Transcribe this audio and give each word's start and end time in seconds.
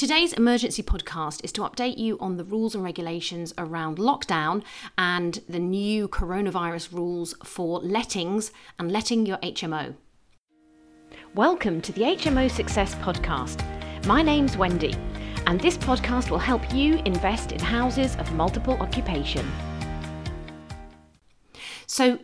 Today's 0.00 0.32
emergency 0.32 0.82
podcast 0.82 1.44
is 1.44 1.52
to 1.52 1.60
update 1.60 1.98
you 1.98 2.16
on 2.20 2.38
the 2.38 2.44
rules 2.44 2.74
and 2.74 2.82
regulations 2.82 3.52
around 3.58 3.98
lockdown 3.98 4.62
and 4.96 5.42
the 5.46 5.58
new 5.58 6.08
coronavirus 6.08 6.90
rules 6.94 7.34
for 7.44 7.80
lettings 7.80 8.50
and 8.78 8.90
letting 8.90 9.26
your 9.26 9.36
HMO. 9.42 9.94
Welcome 11.34 11.82
to 11.82 11.92
the 11.92 12.00
HMO 12.00 12.50
Success 12.50 12.94
Podcast. 12.94 13.62
My 14.06 14.22
name's 14.22 14.56
Wendy, 14.56 14.94
and 15.46 15.60
this 15.60 15.76
podcast 15.76 16.30
will 16.30 16.38
help 16.38 16.72
you 16.72 17.02
invest 17.04 17.52
in 17.52 17.60
houses 17.60 18.16
of 18.16 18.32
multiple 18.32 18.78
occupation. 18.80 19.46
So, 21.86 22.18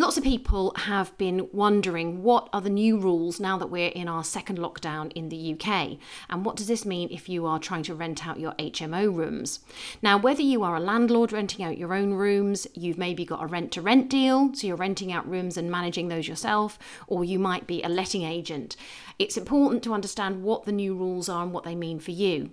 Lots 0.00 0.16
of 0.16 0.22
people 0.22 0.72
have 0.76 1.18
been 1.18 1.48
wondering 1.52 2.22
what 2.22 2.48
are 2.52 2.60
the 2.60 2.70
new 2.70 2.96
rules 2.96 3.40
now 3.40 3.58
that 3.58 3.66
we're 3.66 3.88
in 3.88 4.06
our 4.06 4.22
second 4.22 4.56
lockdown 4.56 5.10
in 5.16 5.28
the 5.28 5.54
UK, 5.54 5.98
and 6.30 6.44
what 6.44 6.54
does 6.54 6.68
this 6.68 6.86
mean 6.86 7.08
if 7.10 7.28
you 7.28 7.46
are 7.46 7.58
trying 7.58 7.82
to 7.82 7.96
rent 7.96 8.24
out 8.24 8.38
your 8.38 8.52
HMO 8.60 9.12
rooms? 9.12 9.58
Now, 10.00 10.16
whether 10.16 10.40
you 10.40 10.62
are 10.62 10.76
a 10.76 10.80
landlord 10.80 11.32
renting 11.32 11.64
out 11.64 11.78
your 11.78 11.94
own 11.94 12.12
rooms, 12.12 12.68
you've 12.74 12.96
maybe 12.96 13.24
got 13.24 13.42
a 13.42 13.46
rent 13.46 13.72
to 13.72 13.82
rent 13.82 14.08
deal, 14.08 14.54
so 14.54 14.68
you're 14.68 14.76
renting 14.76 15.10
out 15.10 15.28
rooms 15.28 15.56
and 15.56 15.68
managing 15.68 16.06
those 16.06 16.28
yourself, 16.28 16.78
or 17.08 17.24
you 17.24 17.40
might 17.40 17.66
be 17.66 17.82
a 17.82 17.88
letting 17.88 18.22
agent, 18.22 18.76
it's 19.18 19.36
important 19.36 19.82
to 19.82 19.94
understand 19.94 20.44
what 20.44 20.62
the 20.62 20.70
new 20.70 20.94
rules 20.94 21.28
are 21.28 21.42
and 21.42 21.52
what 21.52 21.64
they 21.64 21.74
mean 21.74 21.98
for 21.98 22.12
you. 22.12 22.50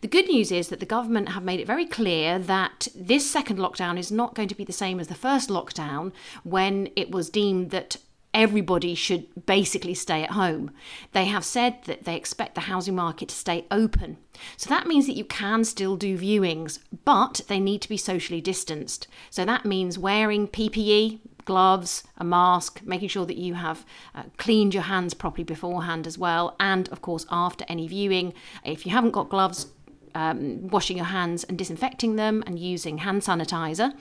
The 0.00 0.08
good 0.08 0.28
news 0.28 0.52
is 0.52 0.68
that 0.68 0.80
the 0.80 0.86
government 0.86 1.30
have 1.30 1.42
made 1.42 1.60
it 1.60 1.66
very 1.66 1.86
clear 1.86 2.38
that 2.38 2.88
this 2.94 3.28
second 3.28 3.58
lockdown 3.58 3.98
is 3.98 4.12
not 4.12 4.34
going 4.34 4.48
to 4.48 4.54
be 4.54 4.64
the 4.64 4.72
same 4.72 5.00
as 5.00 5.08
the 5.08 5.14
first 5.14 5.48
lockdown 5.48 6.12
when 6.44 6.90
it 6.94 7.10
was 7.10 7.30
deemed 7.30 7.70
that 7.70 7.96
everybody 8.34 8.94
should 8.94 9.46
basically 9.46 9.94
stay 9.94 10.22
at 10.22 10.32
home. 10.32 10.70
They 11.12 11.24
have 11.24 11.44
said 11.44 11.82
that 11.84 12.04
they 12.04 12.14
expect 12.14 12.54
the 12.54 12.62
housing 12.62 12.94
market 12.94 13.30
to 13.30 13.34
stay 13.34 13.66
open. 13.70 14.18
So 14.56 14.68
that 14.68 14.86
means 14.86 15.06
that 15.06 15.16
you 15.16 15.24
can 15.24 15.64
still 15.64 15.96
do 15.96 16.18
viewings, 16.18 16.78
but 17.04 17.40
they 17.48 17.58
need 17.58 17.82
to 17.82 17.88
be 17.88 17.96
socially 17.96 18.40
distanced. 18.40 19.08
So 19.30 19.44
that 19.44 19.64
means 19.64 19.98
wearing 19.98 20.46
PPE, 20.46 21.20
gloves, 21.48 22.04
a 22.18 22.24
mask, 22.24 22.82
making 22.84 23.08
sure 23.08 23.26
that 23.26 23.38
you 23.38 23.54
have 23.54 23.84
uh, 24.14 24.24
cleaned 24.36 24.74
your 24.74 24.84
hands 24.84 25.14
properly 25.14 25.44
beforehand 25.44 26.06
as 26.06 26.16
well, 26.18 26.54
and 26.60 26.88
of 26.90 27.00
course, 27.00 27.24
after 27.30 27.64
any 27.68 27.88
viewing. 27.88 28.34
If 28.64 28.84
you 28.84 28.92
haven't 28.92 29.12
got 29.12 29.30
gloves, 29.30 29.66
um, 30.14 30.68
washing 30.68 30.98
your 30.98 31.06
hands 31.06 31.44
and 31.44 31.56
disinfecting 31.56 32.16
them 32.16 32.42
and 32.46 32.58
using 32.58 32.98
hand 32.98 33.22
sanitizer. 33.22 33.92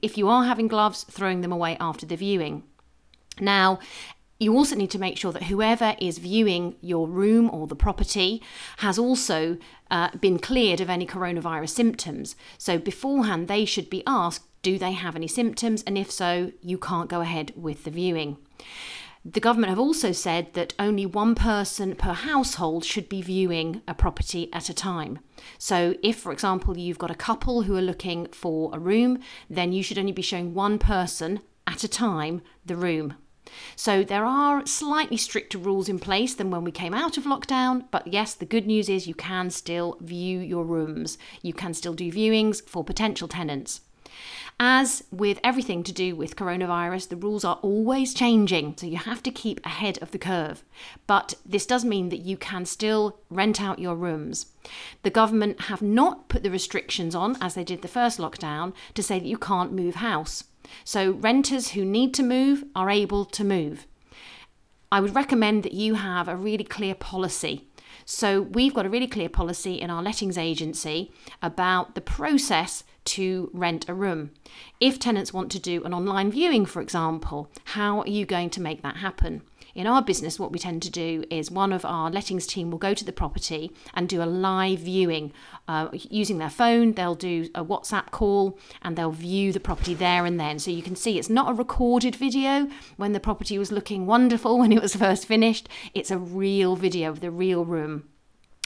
If 0.00 0.16
you 0.18 0.28
are 0.28 0.44
having 0.44 0.68
gloves, 0.68 1.04
throwing 1.04 1.40
them 1.40 1.52
away 1.52 1.76
after 1.80 2.06
the 2.06 2.16
viewing. 2.16 2.62
Now, 3.40 3.78
you 4.38 4.54
also 4.54 4.76
need 4.76 4.90
to 4.90 4.98
make 4.98 5.16
sure 5.16 5.32
that 5.32 5.44
whoever 5.44 5.96
is 5.98 6.18
viewing 6.18 6.76
your 6.80 7.08
room 7.08 7.48
or 7.50 7.66
the 7.66 7.82
property 7.86 8.42
has 8.78 8.98
also 8.98 9.56
uh, 9.90 10.10
been 10.20 10.38
cleared 10.38 10.80
of 10.80 10.90
any 10.90 11.06
coronavirus 11.06 11.70
symptoms. 11.70 12.36
So, 12.58 12.78
beforehand, 12.78 13.48
they 13.48 13.64
should 13.64 13.88
be 13.88 14.02
asked 14.06 14.44
do 14.66 14.78
they 14.78 14.90
have 14.90 15.14
any 15.14 15.28
symptoms? 15.28 15.84
And 15.84 15.96
if 15.96 16.10
so, 16.10 16.50
you 16.60 16.76
can't 16.76 17.08
go 17.08 17.20
ahead 17.20 17.52
with 17.54 17.84
the 17.84 17.90
viewing. 17.92 18.36
The 19.24 19.38
government 19.38 19.70
have 19.70 19.78
also 19.78 20.10
said 20.10 20.54
that 20.54 20.74
only 20.76 21.06
one 21.06 21.36
person 21.36 21.94
per 21.94 22.12
household 22.12 22.84
should 22.84 23.08
be 23.08 23.22
viewing 23.22 23.82
a 23.86 23.94
property 23.94 24.52
at 24.52 24.68
a 24.68 24.74
time. 24.74 25.20
So, 25.56 25.94
if, 26.02 26.16
for 26.16 26.32
example, 26.32 26.76
you've 26.76 26.98
got 26.98 27.12
a 27.12 27.22
couple 27.28 27.62
who 27.62 27.76
are 27.76 27.90
looking 27.90 28.26
for 28.32 28.74
a 28.74 28.80
room, 28.80 29.20
then 29.48 29.72
you 29.72 29.84
should 29.84 29.98
only 29.98 30.10
be 30.10 30.20
showing 30.20 30.52
one 30.52 30.80
person 30.80 31.38
at 31.68 31.84
a 31.84 31.88
time 31.88 32.42
the 32.64 32.74
room. 32.74 33.14
So, 33.76 34.02
there 34.02 34.24
are 34.24 34.66
slightly 34.66 35.16
stricter 35.16 35.58
rules 35.58 35.88
in 35.88 36.00
place 36.00 36.34
than 36.34 36.50
when 36.50 36.64
we 36.64 36.72
came 36.72 36.92
out 36.92 37.16
of 37.16 37.22
lockdown, 37.22 37.84
but 37.92 38.08
yes, 38.08 38.34
the 38.34 38.44
good 38.44 38.66
news 38.66 38.88
is 38.88 39.06
you 39.06 39.14
can 39.14 39.50
still 39.50 39.96
view 40.00 40.40
your 40.40 40.64
rooms. 40.64 41.18
You 41.40 41.52
can 41.52 41.72
still 41.72 41.94
do 41.94 42.10
viewings 42.10 42.68
for 42.68 42.82
potential 42.82 43.28
tenants. 43.28 43.82
As 44.58 45.04
with 45.10 45.38
everything 45.44 45.82
to 45.82 45.92
do 45.92 46.16
with 46.16 46.34
coronavirus, 46.34 47.10
the 47.10 47.16
rules 47.16 47.44
are 47.44 47.58
always 47.60 48.14
changing, 48.14 48.74
so 48.78 48.86
you 48.86 48.96
have 48.96 49.22
to 49.24 49.30
keep 49.30 49.64
ahead 49.66 49.98
of 50.00 50.12
the 50.12 50.18
curve. 50.18 50.64
But 51.06 51.34
this 51.44 51.66
does 51.66 51.84
mean 51.84 52.08
that 52.08 52.20
you 52.20 52.38
can 52.38 52.64
still 52.64 53.18
rent 53.28 53.60
out 53.60 53.78
your 53.78 53.94
rooms. 53.94 54.46
The 55.02 55.10
government 55.10 55.62
have 55.62 55.82
not 55.82 56.28
put 56.28 56.42
the 56.42 56.50
restrictions 56.50 57.14
on, 57.14 57.36
as 57.42 57.54
they 57.54 57.64
did 57.64 57.82
the 57.82 57.88
first 57.88 58.18
lockdown, 58.18 58.72
to 58.94 59.02
say 59.02 59.18
that 59.18 59.28
you 59.28 59.36
can't 59.36 59.74
move 59.74 59.96
house. 59.96 60.44
So 60.84 61.10
renters 61.10 61.72
who 61.72 61.84
need 61.84 62.14
to 62.14 62.22
move 62.22 62.64
are 62.74 62.88
able 62.88 63.26
to 63.26 63.44
move. 63.44 63.86
I 64.90 65.00
would 65.00 65.14
recommend 65.14 65.64
that 65.64 65.74
you 65.74 65.96
have 65.96 66.28
a 66.28 66.36
really 66.36 66.64
clear 66.64 66.94
policy 66.94 67.68
so 68.04 68.42
we've 68.42 68.74
got 68.74 68.86
a 68.86 68.90
really 68.90 69.06
clear 69.06 69.28
policy 69.28 69.74
in 69.80 69.90
our 69.90 70.02
lettings 70.02 70.38
agency 70.38 71.12
about 71.42 71.94
the 71.94 72.00
process 72.00 72.84
to 73.04 73.50
rent 73.52 73.88
a 73.88 73.94
room. 73.94 74.30
If 74.80 74.98
tenants 74.98 75.32
want 75.32 75.50
to 75.52 75.58
do 75.58 75.82
an 75.84 75.94
online 75.94 76.30
viewing, 76.30 76.66
for 76.66 76.80
example, 76.82 77.50
how 77.64 78.00
are 78.00 78.08
you 78.08 78.26
going 78.26 78.50
to 78.50 78.60
make 78.60 78.82
that 78.82 78.96
happen? 78.96 79.42
In 79.76 79.86
our 79.86 80.00
business, 80.00 80.40
what 80.40 80.52
we 80.52 80.58
tend 80.58 80.82
to 80.84 80.90
do 80.90 81.22
is 81.28 81.50
one 81.50 81.70
of 81.70 81.84
our 81.84 82.10
lettings 82.10 82.46
team 82.46 82.70
will 82.70 82.78
go 82.78 82.94
to 82.94 83.04
the 83.04 83.12
property 83.12 83.70
and 83.92 84.08
do 84.08 84.22
a 84.22 84.24
live 84.24 84.78
viewing 84.78 85.34
uh, 85.68 85.88
using 85.92 86.38
their 86.38 86.48
phone. 86.48 86.94
They'll 86.94 87.14
do 87.14 87.50
a 87.54 87.62
WhatsApp 87.62 88.10
call 88.10 88.58
and 88.80 88.96
they'll 88.96 89.10
view 89.10 89.52
the 89.52 89.60
property 89.60 89.92
there 89.92 90.24
and 90.24 90.40
then. 90.40 90.58
So 90.58 90.70
you 90.70 90.82
can 90.82 90.96
see 90.96 91.18
it's 91.18 91.28
not 91.28 91.50
a 91.50 91.52
recorded 91.52 92.16
video 92.16 92.70
when 92.96 93.12
the 93.12 93.20
property 93.20 93.58
was 93.58 93.70
looking 93.70 94.06
wonderful 94.06 94.58
when 94.60 94.72
it 94.72 94.80
was 94.80 94.96
first 94.96 95.26
finished, 95.26 95.68
it's 95.92 96.10
a 96.10 96.16
real 96.16 96.74
video 96.74 97.10
of 97.10 97.20
the 97.20 97.30
real 97.30 97.66
room. 97.66 98.08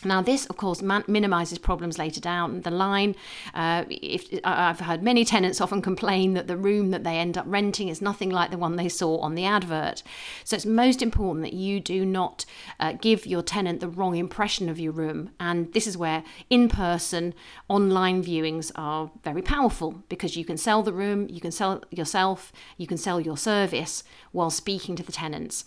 Now, 0.05 0.23
this, 0.23 0.47
of 0.47 0.57
course, 0.57 0.81
man- 0.81 1.05
minimises 1.07 1.59
problems 1.59 1.99
later 1.99 2.21
down 2.21 2.63
the 2.63 2.71
line. 2.71 3.15
Uh, 3.53 3.85
if 3.91 4.29
I've 4.45 4.81
heard 4.81 5.03
many 5.03 5.25
tenants 5.25 5.61
often 5.61 5.83
complain 5.83 6.35
that 6.35 6.47
the 6.47 6.57
room 6.57 6.91
that 6.91 7.05
they 7.05 7.19
end 7.19 7.37
up 7.37 7.45
renting 7.47 7.89
is 7.89 8.01
nothing 8.01 8.31
like 8.31 8.51
the 8.51 8.59
one 8.59 8.77
they 8.77 8.89
saw 8.89 9.19
on 9.19 9.35
the 9.35 9.45
advert. 9.45 10.03
So 10.45 10.57
it's 10.57 10.65
most 10.65 11.03
important 11.03 11.45
that 11.45 11.53
you 11.53 11.81
do 11.81 12.07
not 12.07 12.47
uh, 12.79 12.95
give 12.95 13.27
your 13.27 13.43
tenant 13.43 13.81
the 13.81 13.89
wrong 13.89 14.17
impression 14.17 14.69
of 14.71 14.81
your 14.81 14.93
room. 14.93 15.33
And 15.39 15.73
this 15.75 15.87
is 15.87 15.99
where 15.99 16.25
in-person 16.49 17.35
online 17.69 18.25
viewings 18.25 18.73
are 18.75 19.11
very 19.23 19.43
powerful 19.43 20.03
because 20.09 20.37
you 20.37 20.45
can 20.45 20.57
sell 20.57 20.83
the 20.83 20.93
room, 20.93 21.27
you 21.29 21.41
can 21.41 21.53
sell 21.53 21.83
yourself, 21.91 22.53
you 22.79 22.87
can 22.87 22.97
sell 22.97 23.21
your 23.21 23.37
service 23.37 24.03
while 24.33 24.51
speaking 24.51 24.97
to 24.97 25.03
the 25.03 25.13
tenants. 25.13 25.67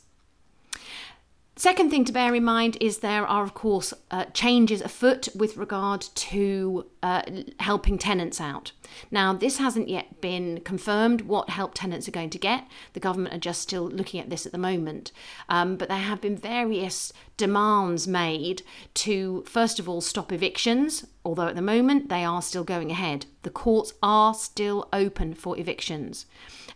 Second 1.56 1.92
thing 1.92 2.04
to 2.06 2.12
bear 2.12 2.34
in 2.34 2.44
mind 2.44 2.78
is 2.82 3.00
there 3.00 3.28
are, 3.28 3.44
of 3.44 3.54
course, 3.54 3.94
uh, 4.10 4.26
changes 4.34 4.82
afoot 4.82 5.28
with 5.36 5.56
regard 5.56 6.02
to 6.02 6.88
uh, 7.04 7.22
helping 7.60 8.00
tenants 8.00 8.42
out. 8.42 8.72
Now, 9.12 9.34
this 9.34 9.60
hasn't 9.60 9.88
yet 9.88 10.20
been 10.20 10.62
confirmed 10.62 11.22
what 11.22 11.52
help 11.52 11.76
tenants 11.76 12.08
are 12.08 12.12
going 12.12 12.32
to 12.32 12.40
get. 12.40 12.68
The 12.94 13.00
government 13.00 13.36
are 13.36 13.40
just 13.40 13.62
still 13.62 13.88
looking 13.88 14.20
at 14.20 14.32
this 14.32 14.48
at 14.48 14.52
the 14.52 14.58
moment. 14.58 15.12
Um, 15.48 15.76
but 15.76 15.90
there 15.90 15.98
have 16.00 16.22
been 16.22 16.36
various 16.36 17.14
demands 17.38 18.08
made 18.08 18.62
to, 18.94 19.44
first 19.48 19.80
of 19.80 19.90
all, 19.90 20.02
stop 20.02 20.32
evictions, 20.32 21.06
although 21.26 21.48
at 21.48 21.56
the 21.56 21.62
moment 21.62 22.10
they 22.10 22.24
are 22.24 22.42
still 22.42 22.64
going 22.64 22.92
ahead. 22.92 23.26
The 23.44 23.50
courts 23.50 23.94
are 24.02 24.34
still 24.34 24.88
open 24.94 25.34
for 25.34 25.58
evictions. 25.58 26.26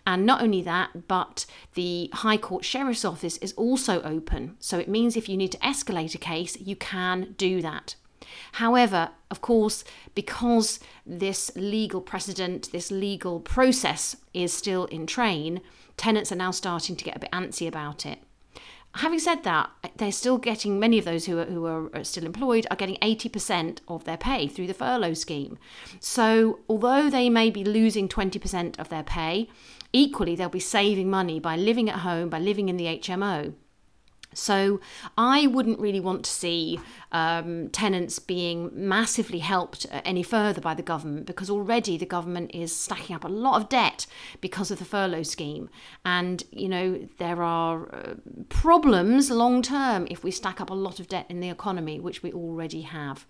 And 0.05 0.25
not 0.25 0.41
only 0.41 0.61
that, 0.61 1.07
but 1.07 1.45
the 1.73 2.09
High 2.13 2.37
Court 2.37 2.63
Sheriff's 2.63 3.05
Office 3.05 3.37
is 3.37 3.53
also 3.53 4.01
open. 4.03 4.55
So 4.59 4.79
it 4.79 4.87
means 4.87 5.15
if 5.15 5.27
you 5.27 5.37
need 5.37 5.51
to 5.51 5.57
escalate 5.59 6.15
a 6.15 6.17
case, 6.17 6.57
you 6.59 6.75
can 6.75 7.35
do 7.37 7.61
that. 7.61 7.95
However, 8.53 9.09
of 9.29 9.41
course, 9.41 9.83
because 10.15 10.79
this 11.05 11.51
legal 11.55 12.01
precedent, 12.01 12.71
this 12.71 12.91
legal 12.91 13.39
process 13.39 14.15
is 14.33 14.53
still 14.53 14.85
in 14.85 15.07
train, 15.07 15.61
tenants 15.97 16.31
are 16.31 16.35
now 16.35 16.51
starting 16.51 16.95
to 16.95 17.03
get 17.03 17.15
a 17.15 17.19
bit 17.19 17.31
antsy 17.31 17.67
about 17.67 18.05
it. 18.05 18.19
Having 18.97 19.19
said 19.19 19.43
that, 19.43 19.69
they're 19.97 20.11
still 20.11 20.39
getting 20.39 20.79
many 20.79 20.97
of 20.97 21.05
those 21.05 21.27
who 21.27 21.37
are, 21.37 21.45
who 21.45 21.65
are 21.65 22.03
still 22.03 22.25
employed 22.25 22.65
are 22.71 22.75
getting 22.75 22.95
80% 22.95 23.79
of 23.87 24.05
their 24.05 24.17
pay 24.17 24.47
through 24.47 24.65
the 24.65 24.73
furlough 24.73 25.13
scheme. 25.13 25.59
So, 25.99 26.59
although 26.67 27.07
they 27.07 27.29
may 27.29 27.51
be 27.51 27.63
losing 27.63 28.09
20% 28.09 28.79
of 28.79 28.89
their 28.89 29.03
pay, 29.03 29.49
equally 29.93 30.35
they'll 30.35 30.49
be 30.49 30.59
saving 30.59 31.11
money 31.11 31.39
by 31.39 31.55
living 31.55 31.89
at 31.89 31.99
home, 31.99 32.29
by 32.29 32.39
living 32.39 32.69
in 32.69 32.77
the 32.77 32.85
HMO. 32.85 33.53
So 34.37 34.79
I 35.17 35.47
wouldn't 35.47 35.79
really 35.79 35.99
want 35.99 36.23
to 36.25 36.31
see 36.31 36.79
um, 37.11 37.69
tenants 37.69 38.19
being 38.19 38.69
massively 38.73 39.39
helped 39.39 39.85
any 39.91 40.23
further 40.23 40.61
by 40.61 40.73
the 40.73 40.83
government 40.83 41.25
because 41.25 41.49
already 41.49 41.97
the 41.97 42.05
government 42.05 42.51
is 42.53 42.75
stacking 42.75 43.15
up 43.15 43.23
a 43.23 43.29
lot 43.29 43.61
of 43.61 43.69
debt 43.69 44.05
because 44.41 44.71
of 44.71 44.79
the 44.79 44.85
furlough 44.85 45.23
scheme. 45.23 45.69
And, 46.05 46.43
you 46.51 46.69
know, 46.69 47.07
there 47.17 47.41
are 47.41 47.93
uh, 47.93 48.13
problems 48.49 49.31
long 49.31 49.61
term 49.61 50.07
if 50.09 50.23
we 50.23 50.31
stack 50.31 50.61
up 50.61 50.69
a 50.69 50.73
lot 50.73 50.99
of 50.99 51.07
debt 51.07 51.25
in 51.29 51.39
the 51.39 51.49
economy, 51.49 51.99
which 51.99 52.23
we 52.23 52.31
already 52.31 52.81
have. 52.81 53.25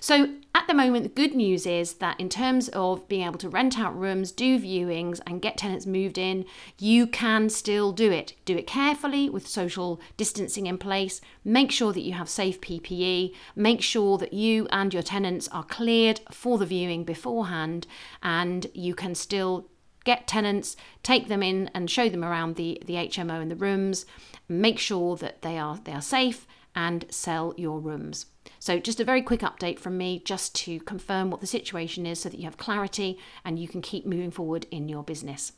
So, 0.00 0.34
at 0.54 0.66
the 0.66 0.74
moment, 0.74 1.02
the 1.02 1.08
good 1.08 1.34
news 1.34 1.66
is 1.66 1.94
that 1.94 2.20
in 2.20 2.28
terms 2.28 2.68
of 2.70 3.08
being 3.08 3.26
able 3.26 3.38
to 3.38 3.48
rent 3.48 3.78
out 3.78 3.98
rooms, 3.98 4.30
do 4.30 4.58
viewings, 4.58 5.20
and 5.26 5.40
get 5.40 5.56
tenants 5.56 5.86
moved 5.86 6.18
in, 6.18 6.44
you 6.78 7.06
can 7.06 7.48
still 7.48 7.90
do 7.90 8.12
it. 8.12 8.34
Do 8.44 8.56
it 8.56 8.66
carefully 8.66 9.30
with 9.30 9.46
social 9.48 10.00
distancing 10.16 10.66
in 10.66 10.76
place. 10.76 11.20
Make 11.44 11.72
sure 11.72 11.92
that 11.92 12.02
you 12.02 12.12
have 12.12 12.28
safe 12.28 12.60
PPE. 12.60 13.34
Make 13.56 13.80
sure 13.80 14.18
that 14.18 14.34
you 14.34 14.66
and 14.70 14.92
your 14.92 15.02
tenants 15.02 15.48
are 15.48 15.64
cleared 15.64 16.20
for 16.30 16.58
the 16.58 16.66
viewing 16.66 17.04
beforehand, 17.04 17.86
and 18.22 18.66
you 18.74 18.94
can 18.94 19.14
still 19.14 19.68
get 20.04 20.26
tenants, 20.26 20.76
take 21.02 21.28
them 21.28 21.42
in 21.42 21.70
and 21.74 21.90
show 21.90 22.08
them 22.08 22.24
around 22.24 22.56
the, 22.56 22.82
the 22.86 22.94
HMO 22.94 23.40
and 23.40 23.50
the 23.50 23.56
rooms, 23.56 24.04
make 24.48 24.78
sure 24.78 25.16
that 25.16 25.42
they 25.42 25.56
are 25.58 25.78
they 25.84 25.92
are 25.92 26.02
safe 26.02 26.46
and 26.74 27.04
sell 27.10 27.54
your 27.56 27.80
rooms. 27.80 28.26
So, 28.58 28.78
just 28.78 29.00
a 29.00 29.04
very 29.04 29.22
quick 29.22 29.40
update 29.40 29.78
from 29.78 29.96
me 29.96 30.20
just 30.24 30.54
to 30.56 30.80
confirm 30.80 31.30
what 31.30 31.40
the 31.40 31.46
situation 31.46 32.06
is 32.06 32.20
so 32.20 32.28
that 32.28 32.38
you 32.38 32.44
have 32.44 32.56
clarity 32.56 33.18
and 33.44 33.58
you 33.58 33.68
can 33.68 33.82
keep 33.82 34.06
moving 34.06 34.30
forward 34.30 34.66
in 34.70 34.88
your 34.88 35.02
business. 35.02 35.52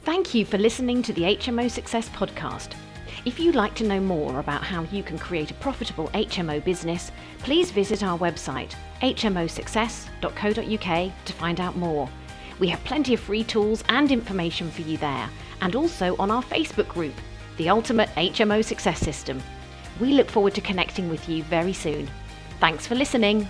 Thank 0.00 0.34
you 0.34 0.44
for 0.44 0.58
listening 0.58 1.02
to 1.02 1.12
the 1.12 1.22
HMO 1.22 1.70
Success 1.70 2.08
Podcast. 2.10 2.74
If 3.24 3.40
you'd 3.40 3.56
like 3.56 3.74
to 3.76 3.86
know 3.86 3.98
more 3.98 4.38
about 4.38 4.62
how 4.62 4.82
you 4.84 5.02
can 5.02 5.18
create 5.18 5.50
a 5.50 5.54
profitable 5.54 6.08
HMO 6.08 6.62
business, 6.64 7.10
please 7.38 7.72
visit 7.72 8.04
our 8.04 8.18
website, 8.18 8.74
hmosuccess.co.uk, 9.02 11.12
to 11.24 11.32
find 11.32 11.60
out 11.60 11.76
more. 11.76 12.08
We 12.58 12.68
have 12.68 12.82
plenty 12.84 13.14
of 13.14 13.20
free 13.20 13.44
tools 13.44 13.82
and 13.88 14.12
information 14.12 14.70
for 14.70 14.82
you 14.82 14.98
there, 14.98 15.30
and 15.60 15.74
also 15.74 16.14
on 16.18 16.30
our 16.30 16.42
Facebook 16.42 16.88
group, 16.88 17.14
The 17.56 17.70
Ultimate 17.70 18.10
HMO 18.10 18.62
Success 18.62 19.00
System. 19.00 19.42
We 19.98 20.12
look 20.12 20.28
forward 20.28 20.54
to 20.54 20.60
connecting 20.60 21.08
with 21.08 21.26
you 21.28 21.42
very 21.44 21.72
soon. 21.72 22.08
Thanks 22.60 22.86
for 22.86 22.94
listening. 22.94 23.48